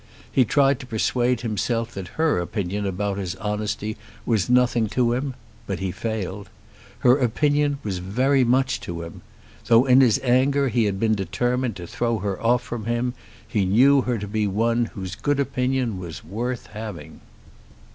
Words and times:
He 0.31 0.45
tried 0.45 0.79
to 0.79 0.87
persuade 0.87 1.41
himself 1.41 1.91
that 1.93 2.07
her 2.17 2.39
opinion 2.39 2.87
about 2.87 3.19
his 3.19 3.35
honesty 3.35 3.97
was 4.25 4.49
nothing 4.49 4.87
to 4.87 5.13
him; 5.13 5.35
but 5.67 5.77
he 5.77 5.91
failed. 5.91 6.49
Her 7.01 7.17
opinion 7.19 7.77
was 7.83 7.99
very 7.99 8.43
much 8.43 8.79
to 8.81 9.03
him. 9.03 9.21
Though 9.67 9.85
in 9.85 10.01
his 10.01 10.19
anger 10.23 10.69
he 10.69 10.85
had 10.85 10.99
determined 11.15 11.75
to 11.75 11.85
throw 11.85 12.17
her 12.17 12.41
off 12.41 12.63
from 12.63 12.85
him, 12.85 13.13
he 13.47 13.63
knew 13.63 14.01
her 14.01 14.17
to 14.17 14.27
be 14.27 14.47
one 14.47 14.85
whose 14.85 15.13
good 15.13 15.39
opinion 15.39 15.99
was 15.99 16.23
worth 16.23 16.65
having. 16.73 17.21